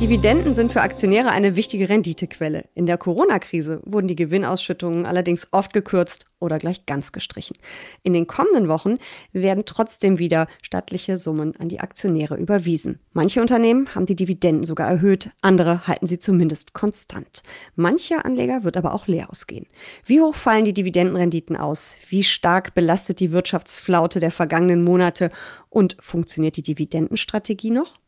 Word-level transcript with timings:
Dividenden 0.00 0.54
sind 0.54 0.72
für 0.72 0.80
Aktionäre 0.80 1.28
eine 1.28 1.56
wichtige 1.56 1.90
Renditequelle. 1.90 2.64
In 2.72 2.86
der 2.86 2.96
Corona-Krise 2.96 3.82
wurden 3.84 4.08
die 4.08 4.16
Gewinnausschüttungen 4.16 5.04
allerdings 5.04 5.48
oft 5.52 5.74
gekürzt 5.74 6.24
oder 6.38 6.58
gleich 6.58 6.86
ganz 6.86 7.12
gestrichen. 7.12 7.58
In 8.02 8.14
den 8.14 8.26
kommenden 8.26 8.68
Wochen 8.68 8.96
werden 9.34 9.64
trotzdem 9.66 10.18
wieder 10.18 10.46
stattliche 10.62 11.18
Summen 11.18 11.54
an 11.56 11.68
die 11.68 11.80
Aktionäre 11.80 12.38
überwiesen. 12.38 12.98
Manche 13.12 13.42
Unternehmen 13.42 13.94
haben 13.94 14.06
die 14.06 14.16
Dividenden 14.16 14.64
sogar 14.64 14.88
erhöht, 14.88 15.32
andere 15.42 15.86
halten 15.86 16.06
sie 16.06 16.18
zumindest 16.18 16.72
konstant. 16.72 17.42
Mancher 17.76 18.24
Anleger 18.24 18.64
wird 18.64 18.78
aber 18.78 18.94
auch 18.94 19.06
leer 19.06 19.28
ausgehen. 19.28 19.66
Wie 20.06 20.22
hoch 20.22 20.34
fallen 20.34 20.64
die 20.64 20.72
Dividendenrenditen 20.72 21.58
aus? 21.58 21.96
Wie 22.08 22.24
stark 22.24 22.72
belastet 22.72 23.20
die 23.20 23.32
Wirtschaftsflaute 23.32 24.18
der 24.18 24.30
vergangenen 24.30 24.82
Monate? 24.82 25.30
Und 25.68 25.98
funktioniert 26.00 26.56
die 26.56 26.62
Dividendenstrategie 26.62 27.70
noch? 27.70 28.00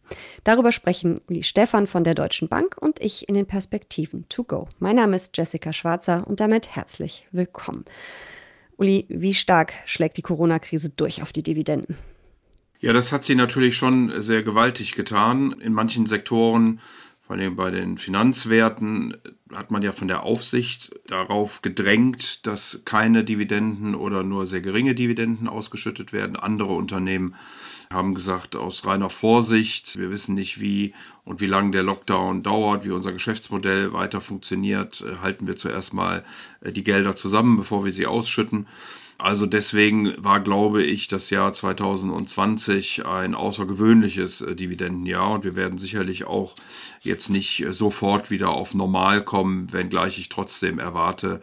Darüber 0.44 0.72
sprechen 0.72 1.20
Uli 1.28 1.42
Stefan 1.42 1.86
von 1.86 2.04
der 2.04 2.14
Deutschen 2.14 2.48
Bank 2.48 2.76
und 2.80 3.00
ich 3.00 3.28
in 3.28 3.34
den 3.34 3.46
Perspektiven 3.46 4.26
to 4.28 4.44
go. 4.44 4.68
Mein 4.78 4.96
Name 4.96 5.16
ist 5.16 5.36
Jessica 5.36 5.72
Schwarzer 5.72 6.26
und 6.26 6.40
damit 6.40 6.74
herzlich 6.74 7.26
willkommen. 7.32 7.84
Uli, 8.76 9.06
wie 9.08 9.34
stark 9.34 9.74
schlägt 9.86 10.16
die 10.16 10.22
Corona-Krise 10.22 10.90
durch 10.90 11.22
auf 11.22 11.32
die 11.32 11.42
Dividenden? 11.42 11.96
Ja, 12.80 12.92
das 12.92 13.12
hat 13.12 13.22
sie 13.22 13.36
natürlich 13.36 13.76
schon 13.76 14.22
sehr 14.22 14.42
gewaltig 14.42 14.96
getan. 14.96 15.52
In 15.60 15.72
manchen 15.72 16.06
Sektoren, 16.06 16.80
vor 17.20 17.36
allem 17.36 17.54
bei 17.54 17.70
den 17.70 17.96
Finanzwerten, 17.96 19.16
hat 19.54 19.70
man 19.70 19.82
ja 19.82 19.92
von 19.92 20.08
der 20.08 20.24
Aufsicht 20.24 20.90
darauf 21.06 21.62
gedrängt, 21.62 22.44
dass 22.44 22.82
keine 22.84 23.22
Dividenden 23.22 23.94
oder 23.94 24.24
nur 24.24 24.48
sehr 24.48 24.62
geringe 24.62 24.96
Dividenden 24.96 25.46
ausgeschüttet 25.46 26.12
werden. 26.12 26.34
Andere 26.34 26.72
Unternehmen 26.72 27.36
haben 27.92 28.14
gesagt, 28.14 28.56
aus 28.56 28.84
reiner 28.84 29.10
Vorsicht, 29.10 29.98
wir 29.98 30.10
wissen 30.10 30.34
nicht, 30.34 30.60
wie 30.60 30.94
und 31.24 31.40
wie 31.40 31.46
lange 31.46 31.70
der 31.70 31.82
Lockdown 31.82 32.42
dauert, 32.42 32.84
wie 32.84 32.90
unser 32.90 33.12
Geschäftsmodell 33.12 33.92
weiter 33.92 34.20
funktioniert, 34.20 35.02
äh, 35.02 35.20
halten 35.22 35.46
wir 35.46 35.56
zuerst 35.56 35.94
mal 35.94 36.24
äh, 36.60 36.72
die 36.72 36.84
Gelder 36.84 37.16
zusammen, 37.16 37.56
bevor 37.56 37.84
wir 37.84 37.92
sie 37.92 38.06
ausschütten. 38.06 38.66
Also 39.18 39.46
deswegen 39.46 40.14
war, 40.18 40.40
glaube 40.40 40.82
ich, 40.82 41.06
das 41.06 41.30
Jahr 41.30 41.52
2020 41.52 43.06
ein 43.06 43.36
außergewöhnliches 43.36 44.40
äh, 44.40 44.56
Dividendenjahr 44.56 45.30
und 45.30 45.44
wir 45.44 45.54
werden 45.54 45.78
sicherlich 45.78 46.24
auch 46.24 46.56
jetzt 47.02 47.30
nicht 47.30 47.64
sofort 47.70 48.30
wieder 48.30 48.50
auf 48.50 48.74
Normal 48.74 49.22
kommen, 49.22 49.72
wenngleich 49.72 50.18
ich 50.18 50.28
trotzdem 50.28 50.78
erwarte, 50.78 51.40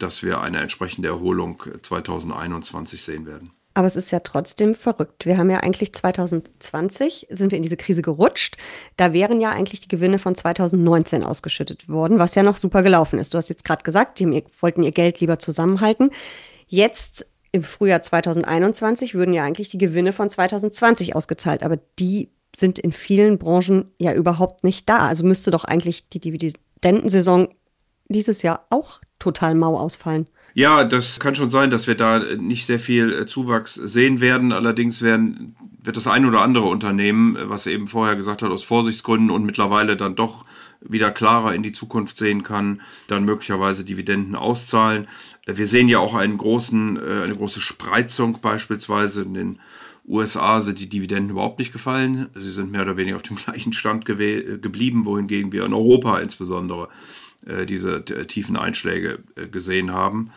dass 0.00 0.24
wir 0.24 0.40
eine 0.40 0.58
entsprechende 0.58 1.06
Erholung 1.06 1.62
2021 1.82 3.02
sehen 3.02 3.24
werden. 3.24 3.52
Aber 3.80 3.86
es 3.86 3.96
ist 3.96 4.10
ja 4.10 4.20
trotzdem 4.20 4.74
verrückt. 4.74 5.24
Wir 5.24 5.38
haben 5.38 5.48
ja 5.48 5.60
eigentlich 5.60 5.94
2020 5.94 7.28
sind 7.30 7.50
wir 7.50 7.56
in 7.56 7.62
diese 7.62 7.78
Krise 7.78 8.02
gerutscht. 8.02 8.58
Da 8.98 9.14
wären 9.14 9.40
ja 9.40 9.52
eigentlich 9.52 9.80
die 9.80 9.88
Gewinne 9.88 10.18
von 10.18 10.34
2019 10.34 11.24
ausgeschüttet 11.24 11.88
worden, 11.88 12.18
was 12.18 12.34
ja 12.34 12.42
noch 12.42 12.58
super 12.58 12.82
gelaufen 12.82 13.18
ist. 13.18 13.32
Du 13.32 13.38
hast 13.38 13.48
jetzt 13.48 13.64
gerade 13.64 13.82
gesagt, 13.82 14.18
die 14.18 14.44
wollten 14.60 14.82
ihr 14.82 14.92
Geld 14.92 15.20
lieber 15.20 15.38
zusammenhalten. 15.38 16.10
Jetzt 16.68 17.24
im 17.52 17.62
Frühjahr 17.62 18.02
2021 18.02 19.14
würden 19.14 19.32
ja 19.32 19.44
eigentlich 19.44 19.70
die 19.70 19.78
Gewinne 19.78 20.12
von 20.12 20.28
2020 20.28 21.16
ausgezahlt, 21.16 21.62
aber 21.62 21.78
die 21.98 22.28
sind 22.58 22.78
in 22.78 22.92
vielen 22.92 23.38
Branchen 23.38 23.90
ja 23.96 24.12
überhaupt 24.12 24.62
nicht 24.62 24.90
da. 24.90 25.08
Also 25.08 25.24
müsste 25.24 25.50
doch 25.52 25.64
eigentlich 25.64 26.06
die 26.10 26.20
Dividendensaison 26.20 27.48
dieses 28.10 28.42
Jahr 28.42 28.66
auch 28.68 29.00
total 29.18 29.54
mau 29.54 29.78
ausfallen. 29.78 30.26
Ja, 30.54 30.84
das 30.84 31.20
kann 31.20 31.34
schon 31.34 31.50
sein, 31.50 31.70
dass 31.70 31.86
wir 31.86 31.94
da 31.94 32.18
nicht 32.36 32.66
sehr 32.66 32.80
viel 32.80 33.12
äh, 33.12 33.26
Zuwachs 33.26 33.74
sehen 33.74 34.20
werden. 34.20 34.52
Allerdings 34.52 35.02
werden, 35.02 35.54
wird 35.82 35.96
das 35.96 36.06
ein 36.06 36.24
oder 36.24 36.40
andere 36.40 36.64
Unternehmen, 36.64 37.36
äh, 37.36 37.48
was 37.48 37.66
eben 37.66 37.86
vorher 37.86 38.16
gesagt 38.16 38.42
hat, 38.42 38.50
aus 38.50 38.64
Vorsichtsgründen 38.64 39.30
und 39.30 39.44
mittlerweile 39.44 39.96
dann 39.96 40.16
doch 40.16 40.44
wieder 40.80 41.10
klarer 41.10 41.54
in 41.54 41.62
die 41.62 41.72
Zukunft 41.72 42.16
sehen 42.16 42.42
kann, 42.42 42.80
dann 43.06 43.24
möglicherweise 43.24 43.84
Dividenden 43.84 44.34
auszahlen. 44.34 45.06
Äh, 45.46 45.56
wir 45.56 45.66
sehen 45.66 45.88
ja 45.88 45.98
auch 45.98 46.14
einen 46.14 46.38
großen, 46.38 46.98
eine 46.98 47.34
große 47.34 47.60
Spreizung 47.60 48.40
beispielsweise 48.40 49.22
in 49.22 49.34
den 49.34 49.58
USA 50.08 50.60
sind 50.62 50.80
die 50.80 50.88
Dividenden 50.88 51.30
überhaupt 51.30 51.60
nicht 51.60 51.72
gefallen. 51.72 52.30
Sie 52.34 52.50
sind 52.50 52.72
mehr 52.72 52.82
oder 52.82 52.96
weniger 52.96 53.16
auf 53.16 53.22
dem 53.22 53.36
gleichen 53.44 53.72
Stand 53.72 54.04
geblieben, 54.06 55.04
wohingegen 55.04 55.52
wir 55.52 55.64
in 55.64 55.74
Europa 55.74 56.18
insbesondere 56.18 56.88
diese 57.66 58.04
tiefen 58.04 58.56
Einschläge 58.56 59.20
äh, 59.36 59.48
gesehen 59.48 59.92
haben. 59.92 60.32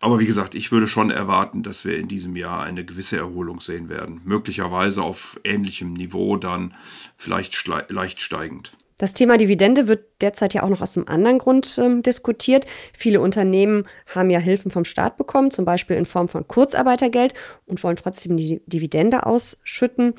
Aber 0.00 0.20
wie 0.20 0.26
gesagt, 0.26 0.54
ich 0.54 0.70
würde 0.70 0.86
schon 0.86 1.10
erwarten, 1.10 1.62
dass 1.62 1.84
wir 1.84 1.96
in 1.96 2.08
diesem 2.08 2.36
Jahr 2.36 2.62
eine 2.62 2.84
gewisse 2.84 3.16
Erholung 3.16 3.60
sehen 3.60 3.88
werden. 3.88 4.20
Möglicherweise 4.24 5.02
auf 5.02 5.40
ähnlichem 5.44 5.94
Niveau 5.94 6.36
dann 6.36 6.74
vielleicht 7.16 7.66
leicht 7.88 8.20
steigend. 8.20 8.76
Das 8.98 9.12
Thema 9.12 9.38
Dividende 9.38 9.88
wird 9.88 10.04
derzeit 10.20 10.54
ja 10.54 10.62
auch 10.62 10.68
noch 10.68 10.80
aus 10.80 10.96
einem 10.96 11.08
anderen 11.08 11.38
Grund 11.38 11.78
ähm, 11.82 12.02
diskutiert. 12.02 12.66
Viele 12.96 13.20
Unternehmen 13.20 13.86
haben 14.14 14.30
ja 14.30 14.38
Hilfen 14.38 14.70
vom 14.70 14.84
Staat 14.84 15.16
bekommen, 15.16 15.50
zum 15.50 15.64
Beispiel 15.64 15.96
in 15.96 16.06
Form 16.06 16.28
von 16.28 16.46
Kurzarbeitergeld 16.46 17.34
und 17.66 17.82
wollen 17.82 17.96
trotzdem 17.96 18.36
die 18.36 18.62
Dividende 18.66 19.26
ausschütten. 19.26 20.14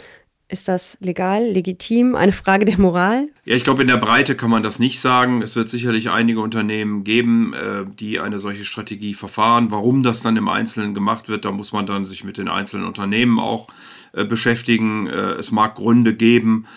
Ist 0.55 0.69
das 0.69 0.97
legal, 1.01 1.43
legitim? 1.43 2.15
Eine 2.15 2.31
Frage 2.31 2.63
der 2.63 2.79
Moral? 2.79 3.27
Ja, 3.43 3.57
ich 3.57 3.65
glaube, 3.65 3.81
in 3.81 3.89
der 3.89 3.97
Breite 3.97 4.35
kann 4.35 4.49
man 4.49 4.63
das 4.63 4.79
nicht 4.79 5.01
sagen. 5.01 5.41
Es 5.41 5.57
wird 5.57 5.67
sicherlich 5.67 6.11
einige 6.11 6.39
Unternehmen 6.39 7.03
geben, 7.03 7.53
äh, 7.53 7.83
die 7.99 8.21
eine 8.21 8.39
solche 8.39 8.63
Strategie 8.63 9.15
verfahren. 9.15 9.69
Warum 9.69 10.01
das 10.01 10.21
dann 10.21 10.37
im 10.37 10.47
Einzelnen 10.47 10.93
gemacht 10.93 11.27
wird, 11.27 11.43
da 11.43 11.51
muss 11.51 11.73
man 11.73 11.85
dann 11.85 12.05
sich 12.05 12.23
mit 12.23 12.37
den 12.37 12.47
einzelnen 12.47 12.85
Unternehmen 12.85 13.37
auch 13.37 13.67
äh, 14.13 14.23
beschäftigen. 14.23 15.07
Äh, 15.07 15.33
es 15.33 15.51
mag 15.51 15.75
Gründe 15.75 16.15
geben. 16.15 16.67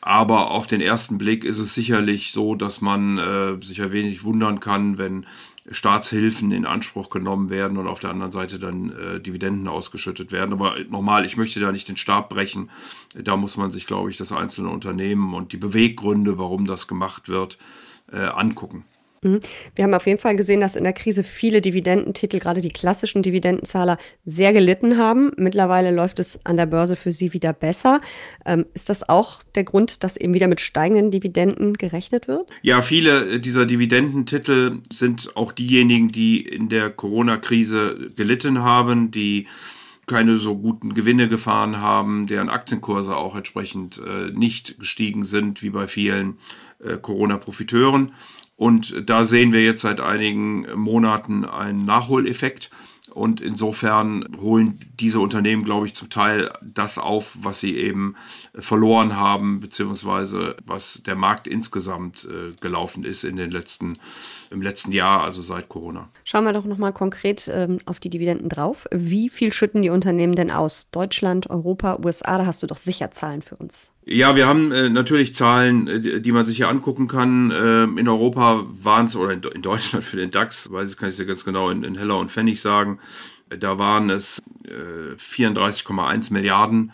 Aber 0.00 0.52
auf 0.52 0.68
den 0.68 0.80
ersten 0.80 1.18
Blick 1.18 1.42
ist 1.42 1.58
es 1.58 1.74
sicherlich 1.74 2.30
so, 2.30 2.54
dass 2.54 2.80
man 2.80 3.18
äh, 3.18 3.64
sich 3.64 3.82
ein 3.82 3.90
wenig 3.90 4.22
wundern 4.22 4.60
kann, 4.60 4.96
wenn 4.96 5.26
Staatshilfen 5.70 6.50
in 6.52 6.66
Anspruch 6.66 7.08
genommen 7.08 7.48
werden 7.48 7.78
und 7.78 7.86
auf 7.86 8.00
der 8.00 8.10
anderen 8.10 8.32
Seite 8.32 8.58
dann 8.58 8.90
äh, 8.90 9.20
Dividenden 9.20 9.66
ausgeschüttet 9.66 10.30
werden. 10.30 10.52
Aber 10.52 10.74
nochmal, 10.90 11.24
ich 11.24 11.36
möchte 11.36 11.60
da 11.60 11.72
nicht 11.72 11.88
den 11.88 11.96
Stab 11.96 12.28
brechen. 12.28 12.70
Da 13.14 13.36
muss 13.36 13.56
man 13.56 13.72
sich, 13.72 13.86
glaube 13.86 14.10
ich, 14.10 14.18
das 14.18 14.32
einzelne 14.32 14.68
Unternehmen 14.68 15.32
und 15.32 15.52
die 15.52 15.56
Beweggründe, 15.56 16.38
warum 16.38 16.66
das 16.66 16.86
gemacht 16.86 17.28
wird, 17.28 17.58
äh, 18.12 18.18
angucken. 18.18 18.84
Mhm. 19.24 19.40
Wir 19.74 19.84
haben 19.84 19.94
auf 19.94 20.06
jeden 20.06 20.20
Fall 20.20 20.36
gesehen, 20.36 20.60
dass 20.60 20.76
in 20.76 20.84
der 20.84 20.92
Krise 20.92 21.24
viele 21.24 21.60
Dividendentitel, 21.60 22.38
gerade 22.38 22.60
die 22.60 22.70
klassischen 22.70 23.22
Dividendenzahler, 23.22 23.98
sehr 24.24 24.52
gelitten 24.52 24.98
haben. 24.98 25.32
Mittlerweile 25.36 25.90
läuft 25.90 26.20
es 26.20 26.44
an 26.44 26.56
der 26.56 26.66
Börse 26.66 26.94
für 26.94 27.10
sie 27.10 27.32
wieder 27.32 27.52
besser. 27.52 28.00
Ähm, 28.44 28.66
ist 28.74 28.88
das 28.88 29.08
auch 29.08 29.42
der 29.54 29.64
Grund, 29.64 30.04
dass 30.04 30.16
eben 30.16 30.34
wieder 30.34 30.48
mit 30.48 30.60
steigenden 30.60 31.10
Dividenden 31.10 31.74
gerechnet 31.74 32.28
wird? 32.28 32.48
Ja, 32.62 32.82
viele 32.82 33.40
dieser 33.40 33.66
Dividendentitel 33.66 34.78
sind 34.92 35.36
auch 35.36 35.52
diejenigen, 35.52 36.08
die 36.08 36.40
in 36.40 36.68
der 36.68 36.90
Corona-Krise 36.90 38.10
gelitten 38.14 38.62
haben, 38.62 39.10
die 39.10 39.46
keine 40.06 40.36
so 40.36 40.56
guten 40.56 40.92
Gewinne 40.92 41.28
gefahren 41.28 41.80
haben, 41.80 42.26
deren 42.26 42.50
Aktienkurse 42.50 43.16
auch 43.16 43.36
entsprechend 43.36 43.98
äh, 43.98 44.30
nicht 44.32 44.78
gestiegen 44.78 45.24
sind 45.24 45.62
wie 45.62 45.70
bei 45.70 45.88
vielen 45.88 46.38
äh, 46.84 46.96
Corona-Profiteuren. 46.98 48.12
Und 48.56 49.08
da 49.08 49.24
sehen 49.24 49.52
wir 49.52 49.64
jetzt 49.64 49.82
seit 49.82 50.00
einigen 50.00 50.66
Monaten 50.78 51.44
einen 51.44 51.84
Nachholeffekt. 51.84 52.70
Und 53.14 53.40
insofern 53.40 54.26
holen 54.40 54.80
diese 54.98 55.20
Unternehmen, 55.20 55.64
glaube 55.64 55.86
ich, 55.86 55.94
zum 55.94 56.10
Teil 56.10 56.50
das 56.62 56.98
auf, 56.98 57.36
was 57.42 57.60
sie 57.60 57.76
eben 57.76 58.16
verloren 58.56 59.16
haben, 59.16 59.60
beziehungsweise 59.60 60.56
was 60.66 61.00
der 61.06 61.14
Markt 61.14 61.46
insgesamt 61.46 62.24
äh, 62.28 62.52
gelaufen 62.60 63.04
ist 63.04 63.22
in 63.22 63.36
den 63.36 63.52
letzten, 63.52 63.98
im 64.50 64.62
letzten 64.62 64.90
Jahr, 64.90 65.22
also 65.22 65.42
seit 65.42 65.68
Corona. 65.68 66.08
Schauen 66.24 66.44
wir 66.44 66.52
doch 66.52 66.64
nochmal 66.64 66.92
konkret 66.92 67.48
ähm, 67.54 67.78
auf 67.86 68.00
die 68.00 68.10
Dividenden 68.10 68.48
drauf. 68.48 68.88
Wie 68.92 69.28
viel 69.28 69.52
schütten 69.52 69.82
die 69.82 69.90
Unternehmen 69.90 70.34
denn 70.34 70.50
aus? 70.50 70.90
Deutschland, 70.90 71.48
Europa, 71.50 72.00
USA, 72.04 72.38
da 72.38 72.46
hast 72.46 72.64
du 72.64 72.66
doch 72.66 72.78
sicher 72.78 73.12
Zahlen 73.12 73.42
für 73.42 73.54
uns. 73.54 73.92
Ja, 74.06 74.36
wir 74.36 74.46
haben 74.46 74.70
äh, 74.70 74.90
natürlich 74.90 75.34
Zahlen, 75.34 75.88
äh, 75.88 76.20
die 76.20 76.32
man 76.32 76.44
sich 76.44 76.58
hier 76.58 76.68
angucken 76.68 77.08
kann. 77.08 77.50
Äh, 77.50 77.84
in 77.84 78.06
Europa 78.06 78.66
waren 78.82 79.06
es, 79.06 79.16
oder 79.16 79.32
in, 79.32 79.42
in, 79.42 79.62
Deutschland 79.62 80.04
für 80.04 80.18
den 80.18 80.30
DAX, 80.30 80.70
weiß 80.70 80.90
ich, 80.90 80.96
kann 80.98 81.08
ich 81.08 81.16
dir 81.16 81.26
ganz 81.26 81.44
genau 81.44 81.70
in, 81.70 81.84
in 81.84 81.96
Heller 81.96 82.18
und 82.18 82.30
Pfennig 82.30 82.60
sagen, 82.60 82.98
da 83.48 83.78
waren 83.78 84.10
es 84.10 84.42
äh, 84.64 85.14
34,1 85.16 86.32
Milliarden 86.32 86.92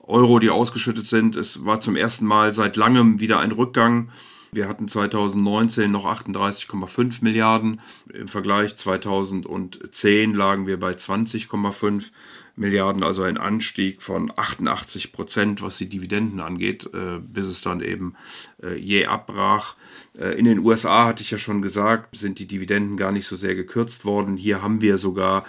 Euro, 0.00 0.38
die 0.38 0.50
ausgeschüttet 0.50 1.06
sind. 1.06 1.34
Es 1.34 1.64
war 1.64 1.80
zum 1.80 1.96
ersten 1.96 2.26
Mal 2.26 2.52
seit 2.52 2.76
langem 2.76 3.20
wieder 3.20 3.40
ein 3.40 3.52
Rückgang. 3.52 4.10
Wir 4.52 4.68
hatten 4.68 4.86
2019 4.86 5.90
noch 5.90 6.04
38,5 6.04 7.24
Milliarden. 7.24 7.80
Im 8.12 8.28
Vergleich 8.28 8.76
2010 8.76 10.34
lagen 10.34 10.68
wir 10.68 10.78
bei 10.78 10.92
20,5 10.92 12.10
Milliarden, 12.56 13.02
also 13.02 13.22
ein 13.22 13.36
Anstieg 13.36 14.02
von 14.02 14.32
88 14.34 15.12
Prozent, 15.12 15.62
was 15.62 15.78
die 15.78 15.88
Dividenden 15.88 16.40
angeht, 16.40 16.88
äh, 16.94 17.18
bis 17.18 17.46
es 17.46 17.60
dann 17.62 17.80
eben 17.80 18.14
äh, 18.62 18.76
je 18.76 19.06
abbrach. 19.06 19.76
Äh, 20.18 20.38
in 20.38 20.44
den 20.44 20.60
USA 20.60 21.06
hatte 21.06 21.22
ich 21.22 21.30
ja 21.30 21.38
schon 21.38 21.62
gesagt, 21.62 22.16
sind 22.16 22.38
die 22.38 22.46
Dividenden 22.46 22.96
gar 22.96 23.12
nicht 23.12 23.26
so 23.26 23.34
sehr 23.34 23.54
gekürzt 23.54 24.04
worden. 24.04 24.36
Hier 24.36 24.62
haben 24.62 24.80
wir 24.80 24.98
sogar 24.98 25.44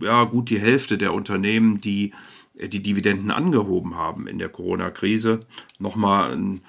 ja, 0.00 0.24
gut 0.24 0.50
die 0.50 0.58
Hälfte 0.58 0.98
der 0.98 1.14
Unternehmen, 1.14 1.80
die 1.80 2.12
die 2.60 2.82
Dividenden 2.82 3.30
angehoben 3.30 3.96
haben 3.96 4.26
in 4.26 4.40
der 4.40 4.48
Corona-Krise. 4.48 5.46
Nochmal 5.78 6.32
ein 6.32 6.56
äh, 6.56 6.60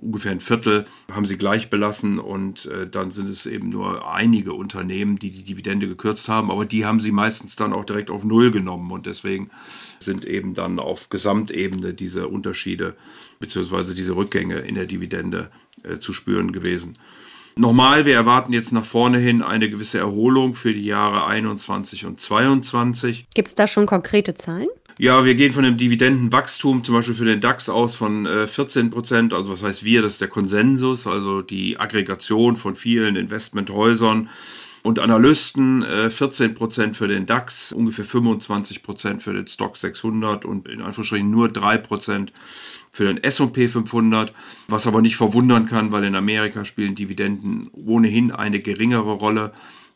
ungefähr 0.00 0.32
ein 0.32 0.40
Viertel 0.40 0.84
haben 1.10 1.24
sie 1.24 1.36
gleich 1.36 1.70
belassen 1.70 2.18
und 2.18 2.66
äh, 2.66 2.88
dann 2.88 3.10
sind 3.10 3.28
es 3.28 3.46
eben 3.46 3.68
nur 3.68 4.10
einige 4.12 4.52
Unternehmen, 4.52 5.18
die 5.18 5.30
die 5.30 5.42
Dividende 5.42 5.88
gekürzt 5.88 6.28
haben, 6.28 6.50
aber 6.50 6.64
die 6.64 6.84
haben 6.84 7.00
sie 7.00 7.12
meistens 7.12 7.56
dann 7.56 7.72
auch 7.72 7.84
direkt 7.84 8.10
auf 8.10 8.24
Null 8.24 8.50
genommen 8.50 8.90
und 8.90 9.06
deswegen 9.06 9.50
sind 9.98 10.24
eben 10.24 10.54
dann 10.54 10.78
auf 10.78 11.08
Gesamtebene 11.08 11.94
diese 11.94 12.28
Unterschiede 12.28 12.96
bzw. 13.40 13.94
diese 13.94 14.16
Rückgänge 14.16 14.58
in 14.58 14.74
der 14.74 14.86
Dividende 14.86 15.50
äh, 15.82 15.98
zu 15.98 16.12
spüren 16.12 16.52
gewesen. 16.52 16.98
Nochmal, 17.58 18.04
wir 18.04 18.14
erwarten 18.14 18.52
jetzt 18.52 18.72
nach 18.72 18.84
vorne 18.84 19.16
hin 19.16 19.40
eine 19.40 19.70
gewisse 19.70 19.98
Erholung 19.98 20.54
für 20.54 20.74
die 20.74 20.84
Jahre 20.84 21.26
21 21.26 22.04
und 22.04 22.20
22. 22.20 23.28
Gibt 23.34 23.48
es 23.48 23.54
da 23.54 23.66
schon 23.66 23.86
konkrete 23.86 24.34
Zahlen? 24.34 24.68
Ja, 24.98 25.26
wir 25.26 25.34
gehen 25.34 25.52
von 25.52 25.66
einem 25.66 25.76
Dividendenwachstum 25.76 26.82
zum 26.82 26.94
Beispiel 26.94 27.14
für 27.14 27.26
den 27.26 27.42
DAX 27.42 27.68
aus 27.68 27.94
von 27.94 28.24
äh, 28.24 28.46
14 28.46 28.88
Prozent. 28.88 29.34
Also 29.34 29.52
was 29.52 29.62
heißt 29.62 29.84
wir? 29.84 30.00
Das 30.00 30.12
ist 30.12 30.22
der 30.22 30.28
Konsensus, 30.28 31.06
also 31.06 31.42
die 31.42 31.78
Aggregation 31.78 32.56
von 32.56 32.76
vielen 32.76 33.14
Investmenthäusern 33.14 34.30
und 34.82 34.98
Analysten. 34.98 35.82
Äh, 35.82 36.08
14 36.08 36.54
Prozent 36.54 36.96
für 36.96 37.08
den 37.08 37.26
DAX, 37.26 37.72
ungefähr 37.72 38.06
25 38.06 38.82
Prozent 38.82 39.22
für 39.22 39.34
den 39.34 39.46
Stock 39.46 39.76
600 39.76 40.46
und 40.46 40.66
in 40.66 40.80
Anführungsstrichen 40.80 41.30
nur 41.30 41.50
drei 41.50 41.76
Prozent 41.76 42.32
für 42.90 43.04
den 43.04 43.22
S&P 43.22 43.68
500, 43.68 44.32
was 44.68 44.86
aber 44.86 45.02
nicht 45.02 45.16
verwundern 45.16 45.66
kann, 45.66 45.92
weil 45.92 46.04
in 46.04 46.14
Amerika 46.14 46.64
spielen 46.64 46.94
Dividenden 46.94 47.68
ohnehin 47.74 48.32
eine 48.32 48.60
geringere 48.60 49.12
Rolle. 49.12 49.52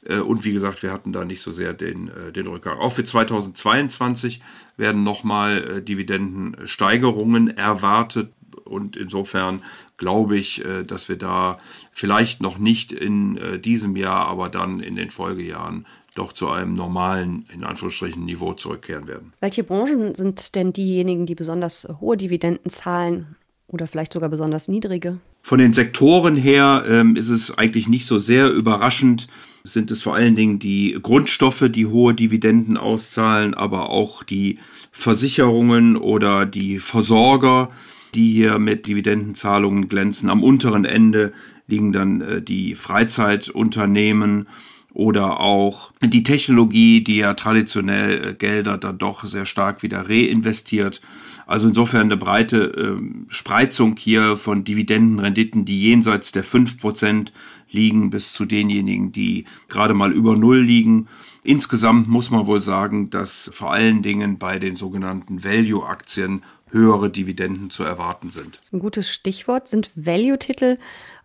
Äh, 0.06 0.18
und 0.18 0.44
wie 0.44 0.52
gesagt, 0.52 0.82
wir 0.82 0.92
hatten 0.92 1.12
da 1.12 1.24
nicht 1.24 1.42
so 1.42 1.52
sehr 1.52 1.72
den, 1.72 2.08
äh, 2.08 2.32
den 2.32 2.46
Rückgang. 2.46 2.78
Auch 2.78 2.92
für 2.92 3.04
2022 3.04 4.40
werden 4.76 5.04
nochmal 5.04 5.58
äh, 5.78 5.82
Dividendensteigerungen 5.82 7.56
erwartet. 7.56 8.32
Und 8.64 8.96
insofern 8.96 9.62
glaube 9.96 10.36
ich, 10.36 10.62
dass 10.86 11.08
wir 11.08 11.16
da 11.16 11.58
vielleicht 11.92 12.40
noch 12.40 12.58
nicht 12.58 12.92
in 12.92 13.60
diesem 13.62 13.96
Jahr, 13.96 14.28
aber 14.28 14.48
dann 14.48 14.78
in 14.78 14.94
den 14.94 15.10
Folgejahren 15.10 15.86
doch 16.14 16.32
zu 16.32 16.48
einem 16.48 16.74
normalen, 16.74 17.44
in 17.52 17.64
Anführungsstrichen, 17.64 18.24
Niveau 18.24 18.54
zurückkehren 18.54 19.08
werden. 19.08 19.32
Welche 19.40 19.64
Branchen 19.64 20.14
sind 20.14 20.54
denn 20.54 20.72
diejenigen, 20.72 21.26
die 21.26 21.34
besonders 21.34 21.88
hohe 22.00 22.16
Dividenden 22.16 22.70
zahlen 22.70 23.36
oder 23.66 23.88
vielleicht 23.88 24.12
sogar 24.12 24.28
besonders 24.28 24.68
niedrige? 24.68 25.18
Von 25.42 25.58
den 25.58 25.72
Sektoren 25.72 26.36
her 26.36 26.84
ähm, 26.88 27.16
ist 27.16 27.30
es 27.30 27.56
eigentlich 27.56 27.88
nicht 27.88 28.06
so 28.06 28.18
sehr 28.18 28.50
überraschend. 28.50 29.28
Sind 29.62 29.90
es 29.90 30.02
vor 30.02 30.14
allen 30.14 30.34
Dingen 30.34 30.58
die 30.58 30.98
Grundstoffe, 31.02 31.68
die 31.70 31.86
hohe 31.86 32.14
Dividenden 32.14 32.76
auszahlen, 32.76 33.54
aber 33.54 33.90
auch 33.90 34.22
die 34.22 34.58
Versicherungen 34.90 35.96
oder 35.96 36.46
die 36.46 36.78
Versorger, 36.78 37.70
die 38.14 38.32
hier 38.32 38.58
mit 38.58 38.86
Dividendenzahlungen 38.86 39.88
glänzen. 39.88 40.30
Am 40.30 40.42
unteren 40.42 40.84
Ende 40.84 41.32
liegen 41.66 41.92
dann 41.92 42.20
äh, 42.20 42.42
die 42.42 42.74
Freizeitunternehmen 42.74 44.46
oder 44.92 45.40
auch 45.40 45.92
die 46.02 46.24
Technologie, 46.24 47.02
die 47.02 47.18
ja 47.18 47.34
traditionell 47.34 48.30
äh, 48.30 48.34
Gelder 48.34 48.76
dann 48.76 48.98
doch 48.98 49.24
sehr 49.24 49.46
stark 49.46 49.82
wieder 49.82 50.08
reinvestiert. 50.08 51.00
Also 51.46 51.68
insofern 51.68 52.02
eine 52.02 52.16
breite 52.16 52.98
äh, 52.98 53.02
Spreizung 53.28 53.96
hier 53.96 54.36
von 54.36 54.64
Dividendenrenditen, 54.64 55.64
die 55.64 55.80
jenseits 55.80 56.32
der 56.32 56.44
fünf 56.44 56.78
Prozent 56.78 57.32
liegen, 57.70 58.10
bis 58.10 58.32
zu 58.32 58.44
denjenigen, 58.44 59.12
die 59.12 59.44
gerade 59.68 59.94
mal 59.94 60.12
über 60.12 60.36
Null 60.36 60.60
liegen. 60.60 61.08
Insgesamt 61.42 62.08
muss 62.08 62.30
man 62.30 62.46
wohl 62.46 62.60
sagen, 62.60 63.10
dass 63.10 63.50
vor 63.52 63.72
allen 63.72 64.02
Dingen 64.02 64.38
bei 64.38 64.58
den 64.58 64.76
sogenannten 64.76 65.44
Value-Aktien 65.44 66.42
höhere 66.70 67.10
Dividenden 67.10 67.70
zu 67.70 67.82
erwarten 67.82 68.30
sind. 68.30 68.60
Ein 68.72 68.78
gutes 68.78 69.10
Stichwort 69.10 69.68
sind 69.68 69.90
Value-Titel 69.94 70.78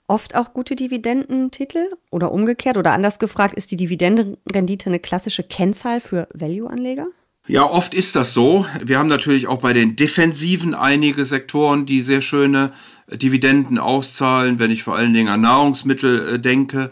oft 0.07 0.35
auch 0.35 0.53
gute 0.53 0.75
Dividendentitel 0.75 1.91
oder 2.11 2.31
umgekehrt 2.31 2.77
oder 2.77 2.93
anders 2.93 3.19
gefragt, 3.19 3.55
ist 3.55 3.71
die 3.71 3.75
Dividendenrendite 3.75 4.89
eine 4.89 4.99
klassische 4.99 5.43
Kennzahl 5.43 6.01
für 6.01 6.27
Value-Anleger? 6.33 7.07
Ja, 7.47 7.69
oft 7.69 7.93
ist 7.93 8.15
das 8.15 8.33
so. 8.33 8.65
Wir 8.83 8.97
haben 8.97 9.07
natürlich 9.07 9.45
auch 9.47 9.59
bei 9.59 9.73
den 9.73 9.95
Defensiven 9.95 10.73
einige 10.73 11.25
Sektoren, 11.25 11.85
die 11.85 12.01
sehr 12.01 12.21
schöne 12.21 12.73
Dividenden 13.07 13.77
auszahlen, 13.77 14.57
wenn 14.57 14.71
ich 14.71 14.81
vor 14.81 14.95
allen 14.95 15.13
Dingen 15.13 15.29
an 15.29 15.41
Nahrungsmittel 15.41 16.35
äh, 16.35 16.39
denke. 16.39 16.91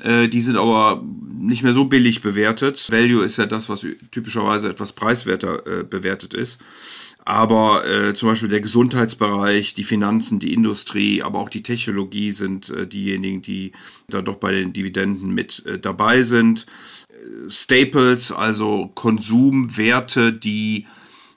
Äh, 0.00 0.28
die 0.28 0.40
sind 0.40 0.56
aber 0.56 1.04
nicht 1.38 1.62
mehr 1.62 1.72
so 1.72 1.84
billig 1.84 2.20
bewertet. 2.20 2.90
Value 2.90 3.24
ist 3.24 3.36
ja 3.36 3.46
das, 3.46 3.68
was 3.68 3.86
typischerweise 4.10 4.68
etwas 4.68 4.92
preiswerter 4.92 5.66
äh, 5.66 5.84
bewertet 5.84 6.34
ist. 6.34 6.58
Aber 7.24 7.86
äh, 7.86 8.14
zum 8.14 8.30
Beispiel 8.30 8.48
der 8.48 8.60
Gesundheitsbereich, 8.60 9.74
die 9.74 9.84
Finanzen, 9.84 10.40
die 10.40 10.52
Industrie, 10.52 11.22
aber 11.22 11.38
auch 11.38 11.48
die 11.48 11.62
Technologie 11.62 12.32
sind 12.32 12.70
äh, 12.70 12.88
diejenigen, 12.88 13.42
die 13.42 13.70
da 14.08 14.22
doch 14.22 14.36
bei 14.36 14.50
den 14.50 14.72
Dividenden 14.72 15.32
mit 15.32 15.64
äh, 15.64 15.78
dabei 15.78 16.24
sind. 16.24 16.66
Staples, 17.48 18.32
also 18.32 18.90
Konsumwerte, 18.94 20.32
die 20.32 20.86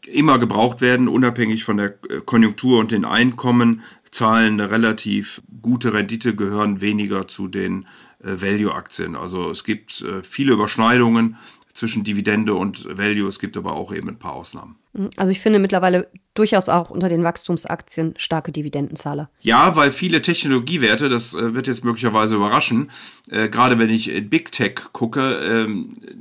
immer 0.05 0.39
gebraucht 0.39 0.81
werden, 0.81 1.07
unabhängig 1.07 1.63
von 1.63 1.77
der 1.77 1.97
äh, 2.09 2.21
Konjunktur 2.25 2.79
und 2.79 2.91
den 2.91 3.05
Einkommen, 3.05 3.81
zahlen 4.11 4.59
eine 4.59 4.71
relativ 4.71 5.41
gute 5.61 5.93
Rendite, 5.93 6.35
gehören 6.35 6.79
weniger 6.79 7.27
zu 7.27 7.47
den 7.47 7.85
äh, 8.23 8.41
Value-Aktien. 8.41 9.15
Also 9.15 9.49
es 9.49 9.63
gibt 9.63 10.01
äh, 10.01 10.23
viele 10.23 10.53
Überschneidungen, 10.53 11.37
zwischen 11.75 12.03
Dividende 12.03 12.55
und 12.55 12.85
Value. 12.97 13.27
Es 13.27 13.37
gibt 13.37 13.57
aber 13.57 13.73
auch 13.73 13.93
eben 13.93 14.09
ein 14.09 14.17
paar 14.17 14.33
Ausnahmen. 14.33 14.77
Mhm. 14.93 15.09
Also 15.17 15.31
ich 15.31 15.41
finde 15.41 15.59
mittlerweile 15.59 16.07
durchaus 16.33 16.69
auch 16.69 16.89
unter 16.89 17.09
den 17.09 17.23
Wachstumsaktien 17.23 18.15
starke 18.17 18.51
Dividendenzahler. 18.51 19.29
Ja, 19.41 19.75
weil 19.75 19.91
viele 19.91 20.21
Technologiewerte, 20.21 21.09
das 21.09 21.33
äh, 21.33 21.53
wird 21.53 21.67
jetzt 21.67 21.83
möglicherweise 21.83 22.35
überraschen, 22.35 22.89
äh, 23.29 23.49
gerade 23.49 23.77
wenn 23.77 23.89
ich 23.89 24.09
in 24.09 24.29
Big 24.29 24.51
Tech 24.51 24.75
gucke, 24.93 25.21
äh, 25.21 25.67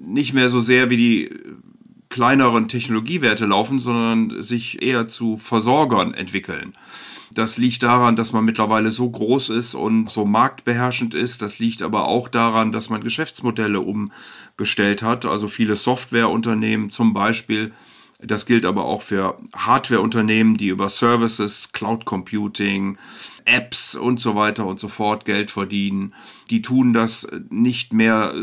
nicht 0.05 0.35
mehr 0.35 0.51
so 0.51 0.61
sehr 0.61 0.91
wie 0.91 0.97
die 0.97 1.31
kleineren 2.11 2.69
Technologiewerte 2.69 3.47
laufen, 3.47 3.81
sondern 3.81 4.43
sich 4.43 4.83
eher 4.83 5.09
zu 5.09 5.37
Versorgern 5.37 6.15
entwickeln. 6.15 6.75
Das 7.35 7.59
liegt 7.59 7.83
daran, 7.83 8.15
dass 8.15 8.33
man 8.33 8.45
mittlerweile 8.45 8.91
so 8.91 9.11
groß 9.11 9.51
ist 9.51 9.75
und 9.75 10.09
so 10.09 10.25
marktbeherrschend 10.25 11.15
ist. 11.15 11.43
Das 11.43 11.59
liegt 11.59 11.83
aber 11.83 12.07
auch 12.07 12.29
daran, 12.29 12.71
dass 12.71 12.91
man 12.91 13.03
Geschäftsmodelle 13.03 13.81
umgestellt 13.81 15.03
hat. 15.03 15.25
Also 15.25 15.49
viele 15.49 15.75
Softwareunternehmen 15.75 16.91
zum 16.91 17.13
Beispiel 17.13 17.73
das 18.21 18.47
gilt 18.47 18.65
aber 18.65 18.85
auch 18.85 19.03
für 19.03 19.37
Hardwareunternehmen, 19.55 20.57
die 20.57 20.69
über 20.69 20.89
Services, 20.89 21.71
Cloud 21.73 22.05
Computing, 22.05 22.97
Apps 23.45 23.95
und 23.95 24.21
so 24.21 24.35
weiter 24.35 24.67
und 24.67 24.81
so 24.81 24.89
fort 24.89 25.25
Geld 25.25 25.51
verdienen. 25.51 26.15
Die 26.49 26.63
tun 26.63 26.93
das 26.93 27.27
nicht 27.51 27.93
mehr, 27.93 28.35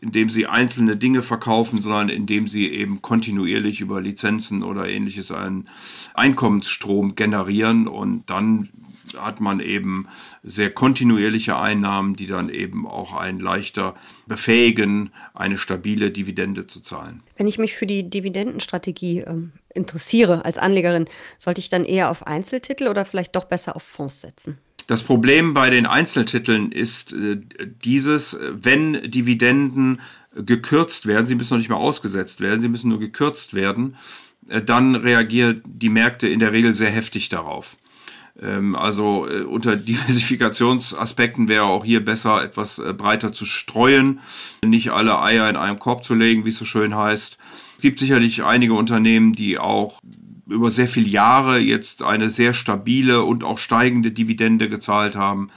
indem 0.00 0.28
sie 0.28 0.46
einzelne 0.46 0.96
Dinge 0.96 1.22
verkaufen, 1.22 1.80
sondern 1.80 2.10
indem 2.10 2.46
sie 2.46 2.68
eben 2.68 3.00
kontinuierlich 3.00 3.80
über 3.80 4.00
Lizenzen 4.00 4.62
oder 4.62 4.88
ähnliches 4.88 5.32
einen 5.32 5.68
Einkommensstrom 6.14 7.14
generieren 7.14 7.88
und 7.88 8.28
dann 8.28 8.68
hat 9.16 9.40
man 9.40 9.60
eben 9.60 10.06
sehr 10.42 10.70
kontinuierliche 10.70 11.56
Einnahmen, 11.56 12.14
die 12.16 12.26
dann 12.26 12.48
eben 12.48 12.86
auch 12.86 13.14
einen 13.14 13.40
leichter 13.40 13.94
befähigen, 14.26 15.10
eine 15.34 15.58
stabile 15.58 16.10
Dividende 16.10 16.66
zu 16.66 16.80
zahlen. 16.80 17.22
Wenn 17.36 17.46
ich 17.46 17.58
mich 17.58 17.74
für 17.74 17.86
die 17.86 18.08
Dividendenstrategie 18.08 19.20
ähm, 19.20 19.52
interessiere 19.74 20.44
als 20.44 20.58
Anlegerin, 20.58 21.06
sollte 21.38 21.60
ich 21.60 21.68
dann 21.68 21.84
eher 21.84 22.10
auf 22.10 22.26
Einzeltitel 22.26 22.88
oder 22.88 23.04
vielleicht 23.04 23.36
doch 23.36 23.44
besser 23.44 23.76
auf 23.76 23.82
Fonds 23.82 24.20
setzen? 24.20 24.58
Das 24.86 25.02
Problem 25.02 25.54
bei 25.54 25.70
den 25.70 25.86
Einzeltiteln 25.86 26.72
ist 26.72 27.12
äh, 27.12 27.38
dieses, 27.84 28.36
wenn 28.50 29.10
Dividenden 29.10 30.00
gekürzt 30.34 31.06
werden, 31.06 31.26
sie 31.26 31.34
müssen 31.34 31.54
noch 31.54 31.58
nicht 31.58 31.70
mal 31.70 31.76
ausgesetzt 31.76 32.40
werden, 32.40 32.60
sie 32.60 32.68
müssen 32.68 32.88
nur 32.88 33.00
gekürzt 33.00 33.54
werden, 33.54 33.96
äh, 34.48 34.62
dann 34.62 34.94
reagieren 34.94 35.60
die 35.64 35.88
Märkte 35.88 36.28
in 36.28 36.40
der 36.40 36.52
Regel 36.52 36.74
sehr 36.74 36.90
heftig 36.90 37.28
darauf. 37.28 37.76
Ähm, 38.42 38.74
also 38.74 39.28
äh, 39.28 39.42
unter 39.42 39.76
Diversifikationsaspekten 39.76 41.48
wäre 41.48 41.64
auch 41.64 41.84
hier 41.84 42.04
besser, 42.04 42.42
etwas 42.42 42.78
äh, 42.78 42.92
breiter 42.92 43.32
zu 43.32 43.44
streuen, 43.44 44.20
nicht 44.64 44.90
alle 44.90 45.20
Eier 45.20 45.48
in 45.48 45.56
einem 45.56 45.78
Korb 45.78 46.04
zu 46.04 46.14
legen, 46.14 46.44
wie 46.44 46.50
es 46.50 46.58
so 46.58 46.64
schön 46.64 46.94
heißt. 46.94 47.38
Es 47.76 47.82
gibt 47.82 47.98
sicherlich 47.98 48.44
einige 48.44 48.74
Unternehmen, 48.74 49.32
die 49.32 49.58
auch 49.58 50.00
über 50.50 50.70
sehr 50.70 50.88
viele 50.88 51.08
Jahre 51.08 51.58
jetzt 51.58 52.02
eine 52.02 52.28
sehr 52.28 52.52
stabile 52.54 53.22
und 53.22 53.44
auch 53.44 53.58
steigende 53.58 54.10
Dividende 54.10 54.68
gezahlt 54.68 55.16
haben. 55.16 55.50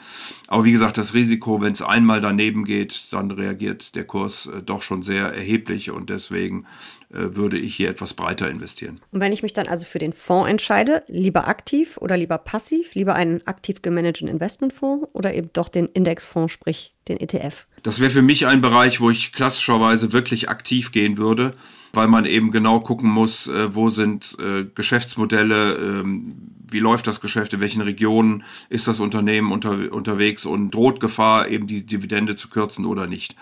Aber 0.48 0.66
wie 0.66 0.72
gesagt, 0.72 0.98
das 0.98 1.14
Risiko, 1.14 1.62
wenn 1.62 1.74
es 1.74 1.82
einmal 1.82 2.22
daneben 2.22 2.64
geht, 2.64 3.12
dann 3.12 3.32
reagiert 3.32 3.96
der 3.96 4.06
Kurs 4.06 4.46
äh, 4.48 4.62
doch 4.62 4.82
schon 4.82 5.02
sehr 5.02 5.26
erheblich 5.34 5.92
und 5.92 6.10
deswegen 6.10 6.66
äh, 7.12 7.36
würde 7.36 7.58
ich 7.58 7.76
hier 7.76 7.90
etwas 7.90 8.14
breiter 8.14 8.50
investieren. 8.50 9.02
Und 9.12 9.20
wenn 9.20 9.32
ich 9.32 9.44
mich 9.44 9.54
dann 9.54 9.68
also 9.68 9.84
für 9.86 10.00
den 10.00 10.14
Fonds 10.14 10.50
entscheide, 10.50 11.04
lieber 11.08 11.48
aktiv 11.48 11.98
oder 11.98 12.18
lieber 12.18 12.38
passiv, 12.38 12.94
lieber 12.94 13.16
einen 13.16 13.46
aktiv 13.48 13.82
gemanagten 13.82 14.28
Investmentfonds 14.28 15.08
oder 15.14 15.34
eben 15.34 15.50
doch 15.54 15.70
den 15.70 15.88
Indexfonds, 15.88 16.54
sprich 16.54 16.94
den 17.08 17.20
ETF? 17.20 17.66
Das 17.84 18.00
wäre 18.00 18.12
für 18.12 18.22
mich 18.22 18.48
ein 18.48 18.62
Bereich, 18.62 19.00
wo 19.02 19.10
ich 19.10 19.34
klassischerweise 19.34 20.14
wirklich 20.14 20.50
aktiv 20.50 20.92
gehen 20.92 21.18
würde 21.18 21.54
weil 21.94 22.08
man 22.08 22.26
eben 22.26 22.52
genau 22.52 22.80
gucken 22.80 23.10
muss, 23.10 23.48
äh, 23.48 23.74
wo 23.74 23.90
sind 23.90 24.36
äh, 24.40 24.66
Geschäftsmodelle, 24.66 25.76
ähm, 25.76 26.34
wie 26.70 26.80
läuft 26.80 27.06
das 27.06 27.22
Geschäft, 27.22 27.54
in 27.54 27.62
welchen 27.62 27.84
Regionen 27.84 28.44
ist 28.70 28.88
das 28.88 29.00
Unternehmen 29.00 29.52
unter, 29.52 29.94
unterwegs 29.94 30.46
und 30.46 30.72
droht 30.72 31.00
Gefahr, 31.00 31.48
eben 31.48 31.68
die 31.68 31.86
Dividende 31.86 32.36
zu 32.36 32.50
kürzen 32.50 32.86
oder 32.86 33.06
nicht. 33.06 33.36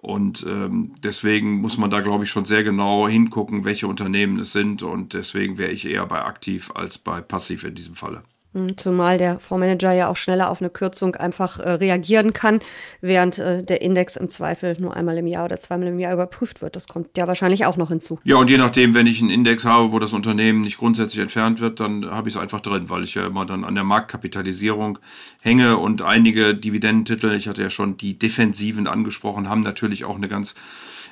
Und 0.00 0.44
ähm, 0.48 0.94
deswegen 1.04 1.60
muss 1.60 1.76
man 1.76 1.90
da, 1.90 2.00
glaube 2.00 2.24
ich, 2.24 2.30
schon 2.30 2.46
sehr 2.46 2.64
genau 2.64 3.06
hingucken, 3.06 3.64
welche 3.64 3.86
Unternehmen 3.86 4.40
es 4.40 4.50
sind. 4.50 4.82
Und 4.82 5.12
deswegen 5.12 5.58
wäre 5.58 5.70
ich 5.70 5.86
eher 5.86 6.06
bei 6.06 6.24
aktiv 6.24 6.72
als 6.74 6.98
bei 6.98 7.20
passiv 7.20 7.62
in 7.62 7.76
diesem 7.76 7.94
Falle. 7.94 8.24
Hm, 8.54 8.76
zumal 8.76 9.16
der 9.16 9.38
Fondsmanager 9.38 9.92
ja 9.92 10.08
auch 10.08 10.16
schneller 10.16 10.50
auf 10.50 10.60
eine 10.60 10.68
Kürzung 10.68 11.16
einfach 11.16 11.58
äh, 11.58 11.70
reagieren 11.70 12.34
kann, 12.34 12.60
während 13.00 13.38
äh, 13.38 13.64
der 13.64 13.80
Index 13.80 14.16
im 14.16 14.28
Zweifel 14.28 14.76
nur 14.78 14.94
einmal 14.94 15.16
im 15.16 15.26
Jahr 15.26 15.46
oder 15.46 15.58
zweimal 15.58 15.88
im 15.88 15.98
Jahr 15.98 16.12
überprüft 16.12 16.60
wird. 16.60 16.76
Das 16.76 16.86
kommt 16.86 17.16
ja 17.16 17.26
wahrscheinlich 17.26 17.64
auch 17.64 17.78
noch 17.78 17.88
hinzu. 17.88 18.18
Ja, 18.24 18.36
und 18.36 18.50
je 18.50 18.58
nachdem, 18.58 18.94
wenn 18.94 19.06
ich 19.06 19.22
einen 19.22 19.30
Index 19.30 19.64
habe, 19.64 19.92
wo 19.92 19.98
das 19.98 20.12
Unternehmen 20.12 20.60
nicht 20.60 20.76
grundsätzlich 20.76 21.22
entfernt 21.22 21.60
wird, 21.60 21.80
dann 21.80 22.10
habe 22.10 22.28
ich 22.28 22.34
es 22.34 22.40
einfach 22.40 22.60
drin, 22.60 22.90
weil 22.90 23.04
ich 23.04 23.14
ja 23.14 23.26
immer 23.26 23.46
dann 23.46 23.64
an 23.64 23.74
der 23.74 23.84
Marktkapitalisierung 23.84 24.98
hänge 25.40 25.78
und 25.78 26.02
einige 26.02 26.54
Dividendentitel, 26.54 27.32
ich 27.32 27.48
hatte 27.48 27.62
ja 27.62 27.70
schon 27.70 27.96
die 27.96 28.18
Defensiven 28.18 28.86
angesprochen, 28.86 29.48
haben 29.48 29.60
natürlich 29.60 30.04
auch 30.04 30.16
eine 30.16 30.28
ganz 30.28 30.54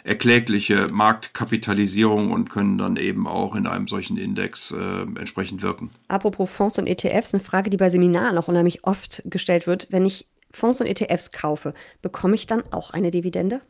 erklägliche 0.05 0.87
Marktkapitalisierung 0.93 2.33
und 2.33 2.51
können 2.51 2.79
dann 2.79 2.97
eben 2.97 3.27
auch 3.27 3.55
in 3.55 3.67
einem 3.67 3.89
solchen 3.89 4.17
Index 4.17 4.73
äh, 4.73 5.03
entsprechend 5.03 5.63
wirken. 5.63 5.91
Apropos 6.09 6.51
Fonds 6.51 6.79
und 6.79 6.87
ETFs, 6.87 7.35
eine 7.35 7.43
Frage, 7.43 7.71
die 7.71 7.77
bei 7.77 7.91
Seminaren 7.91 8.37
auch 8.39 8.49
unheimlich 8.49 8.85
oft 8.85 9.23
gestellt 9.27 9.67
wird. 9.67 9.89
Wenn 9.91 10.05
ich 10.05 10.27
Fonds 10.51 10.81
und 10.81 10.87
ETFs 10.87 11.33
kaufe, 11.33 11.75
bekomme 12.03 12.35
ich 12.35 12.47
dann 12.47 12.63
auch 12.71 12.91
eine 12.91 13.11
Dividende? 13.11 13.61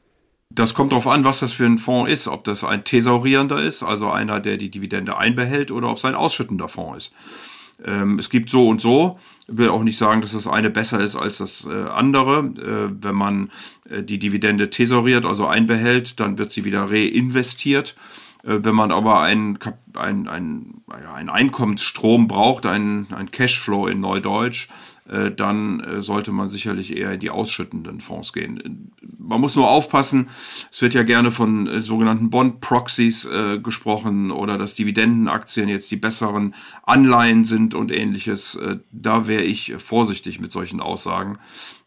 Das 0.53 0.75
kommt 0.75 0.91
darauf 0.91 1.07
an, 1.07 1.25
was 1.25 1.41
das 1.41 1.53
für 1.53 1.67
ein 1.67 1.79
Fonds 1.79 2.11
ist, 2.11 2.27
ob 2.27 2.43
das 2.43 2.65
ein 2.65 2.83
thesaurierender 2.83 3.63
ist, 3.63 3.85
also 3.85 4.11
einer, 4.11 4.41
der 4.41 4.57
die 4.57 4.71
Dividende 4.71 5.17
einbehält, 5.17 5.71
oder 5.71 5.89
ob 5.91 5.99
es 5.99 6.05
ein 6.05 6.17
ausschüttender 6.17 6.69
Fonds 6.69 7.07
ist. 7.07 7.15
Ähm, 7.85 8.19
es 8.19 8.31
gibt 8.31 8.51
so 8.51 8.69
und 8.69 8.81
so. 8.81 9.19
Ich 9.49 9.59
will 9.59 9.69
auch 9.69 9.83
nicht 9.83 9.99
sagen, 9.99 10.21
dass 10.21 10.33
das 10.33 10.47
eine 10.47 10.71
besser 10.71 11.01
ist 11.01 11.17
als 11.17 11.39
das 11.39 11.67
äh, 11.67 11.89
andere. 11.89 12.39
Äh, 12.39 12.95
wenn 13.03 13.15
man 13.15 13.51
äh, 13.89 14.03
die 14.03 14.19
Dividende 14.19 14.71
tesoriert, 14.71 15.25
also 15.25 15.47
einbehält, 15.47 16.21
dann 16.21 16.39
wird 16.39 16.53
sie 16.53 16.65
wieder 16.65 16.91
reinvestiert. 16.91 17.97
Äh, 18.43 18.59
wenn 18.63 18.75
man 18.75 18.93
aber 18.93 19.21
einen, 19.21 19.59
ein, 19.95 20.29
ein, 20.29 20.83
ein 20.89 21.29
Einkommensstrom 21.29 22.29
braucht, 22.29 22.67
ein, 22.67 23.07
ein 23.11 23.31
Cashflow 23.31 23.87
in 23.87 24.01
Neudeutsch, 24.01 24.69
äh, 25.09 25.31
dann 25.31 25.81
äh, 25.81 26.03
sollte 26.03 26.31
man 26.33 26.51
sicherlich 26.51 26.97
eher 26.97 27.13
in 27.13 27.21
die 27.21 27.31
ausschüttenden 27.31 28.01
Fonds 28.01 28.33
gehen. 28.33 28.93
Man 29.23 29.41
muss 29.41 29.55
nur 29.55 29.69
aufpassen, 29.69 30.31
es 30.73 30.81
wird 30.81 30.95
ja 30.95 31.03
gerne 31.03 31.31
von 31.31 31.67
äh, 31.67 31.83
sogenannten 31.83 32.31
Bond-Proxies 32.31 33.27
äh, 33.27 33.59
gesprochen 33.59 34.31
oder 34.31 34.57
dass 34.57 34.75
Dividendenaktien 34.75 35.69
jetzt 35.69 35.91
die 35.91 35.97
besseren 35.97 36.55
Anleihen 36.83 37.45
sind 37.45 37.75
und 37.75 37.93
ähnliches. 37.93 38.55
Äh, 38.55 38.79
da 38.91 39.27
wäre 39.27 39.43
ich 39.43 39.75
vorsichtig 39.79 40.41
mit 40.41 40.53
solchen 40.53 40.81
Aussagen. 40.81 41.39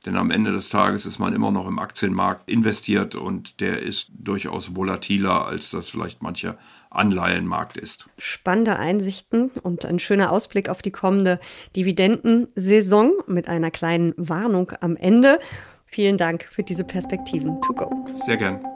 Denn 0.05 0.17
am 0.17 0.31
Ende 0.31 0.51
des 0.51 0.69
Tages 0.69 1.05
ist 1.05 1.19
man 1.19 1.33
immer 1.33 1.51
noch 1.51 1.67
im 1.67 1.79
Aktienmarkt 1.79 2.49
investiert 2.49 3.15
und 3.15 3.61
der 3.61 3.81
ist 3.81 4.11
durchaus 4.13 4.75
volatiler, 4.75 5.45
als 5.45 5.69
das 5.69 5.89
vielleicht 5.89 6.21
manche 6.21 6.57
Anleihenmarkt 6.89 7.77
ist. 7.77 8.07
Spannende 8.17 8.77
Einsichten 8.77 9.49
und 9.61 9.85
ein 9.85 9.99
schöner 9.99 10.31
Ausblick 10.31 10.69
auf 10.69 10.81
die 10.81 10.91
kommende 10.91 11.39
Dividendensaison 11.75 13.13
mit 13.27 13.47
einer 13.47 13.71
kleinen 13.71 14.13
Warnung 14.17 14.73
am 14.81 14.97
Ende. 14.97 15.39
Vielen 15.93 16.17
Dank 16.17 16.45
für 16.49 16.63
diese 16.63 16.83
Perspektiven. 16.83 17.61
To 17.61 17.73
go. 17.73 17.87
Sehr 18.25 18.35
gern. 18.35 18.72